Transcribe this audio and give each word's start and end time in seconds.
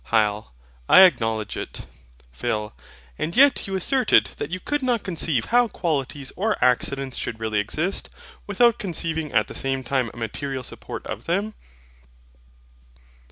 HYL. 0.07 0.47
I 0.89 1.01
acknowledge 1.01 1.55
it. 1.55 1.85
PHIL. 2.31 2.73
And 3.19 3.35
yet 3.35 3.67
you 3.67 3.75
asserted 3.75 4.31
that 4.39 4.49
you 4.49 4.59
could 4.59 4.81
not 4.81 5.03
conceive 5.03 5.45
how 5.53 5.67
qualities 5.67 6.31
or 6.35 6.57
accidents 6.59 7.19
should 7.19 7.39
really 7.39 7.59
exist, 7.59 8.09
without 8.47 8.79
conceiving 8.79 9.31
at 9.31 9.47
the 9.47 9.53
same 9.53 9.83
time 9.83 10.09
a 10.11 10.17
material 10.17 10.63
support 10.63 11.05
of 11.05 11.25
them? 11.25 11.53